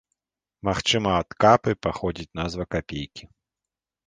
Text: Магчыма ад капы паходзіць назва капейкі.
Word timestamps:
Магчыма 0.69 1.09
ад 1.21 1.29
капы 1.45 1.71
паходзіць 1.87 2.29
назва 2.41 2.65
капейкі. 2.73 3.23